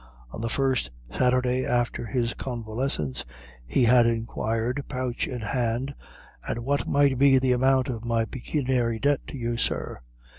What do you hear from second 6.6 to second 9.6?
what might be the amount of me pecuniary debt to you,